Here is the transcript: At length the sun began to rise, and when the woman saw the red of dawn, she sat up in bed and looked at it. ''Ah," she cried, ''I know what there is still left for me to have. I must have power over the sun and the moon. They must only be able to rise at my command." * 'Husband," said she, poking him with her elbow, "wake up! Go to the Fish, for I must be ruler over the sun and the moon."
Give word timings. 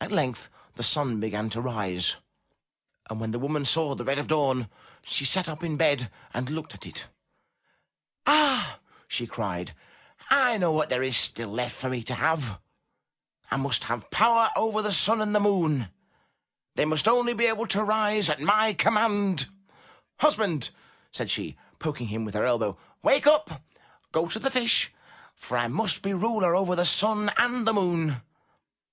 At 0.00 0.10
length 0.10 0.48
the 0.74 0.82
sun 0.82 1.20
began 1.20 1.50
to 1.50 1.60
rise, 1.60 2.16
and 3.08 3.20
when 3.20 3.30
the 3.30 3.38
woman 3.38 3.64
saw 3.64 3.94
the 3.94 4.04
red 4.04 4.18
of 4.18 4.26
dawn, 4.26 4.68
she 5.04 5.24
sat 5.24 5.48
up 5.48 5.62
in 5.62 5.76
bed 5.76 6.10
and 6.34 6.50
looked 6.50 6.74
at 6.74 6.84
it. 6.84 7.06
''Ah," 8.26 8.80
she 9.06 9.28
cried, 9.28 9.72
''I 10.32 10.58
know 10.58 10.72
what 10.72 10.90
there 10.90 11.00
is 11.04 11.16
still 11.16 11.50
left 11.50 11.76
for 11.76 11.88
me 11.88 12.02
to 12.10 12.14
have. 12.16 12.58
I 13.52 13.56
must 13.56 13.84
have 13.84 14.10
power 14.10 14.50
over 14.56 14.82
the 14.82 14.90
sun 14.90 15.20
and 15.22 15.32
the 15.32 15.38
moon. 15.38 15.90
They 16.74 16.84
must 16.84 17.06
only 17.06 17.32
be 17.32 17.46
able 17.46 17.68
to 17.68 17.84
rise 17.84 18.28
at 18.28 18.40
my 18.40 18.74
command." 18.74 19.46
* 19.84 20.18
'Husband," 20.18 20.68
said 21.12 21.30
she, 21.30 21.56
poking 21.78 22.08
him 22.08 22.24
with 22.24 22.34
her 22.34 22.46
elbow, 22.46 22.76
"wake 23.04 23.28
up! 23.28 23.62
Go 24.10 24.26
to 24.26 24.40
the 24.40 24.50
Fish, 24.50 24.92
for 25.36 25.56
I 25.56 25.68
must 25.68 26.02
be 26.02 26.14
ruler 26.14 26.56
over 26.56 26.74
the 26.74 26.84
sun 26.84 27.30
and 27.38 27.64
the 27.64 27.72
moon." 27.72 28.22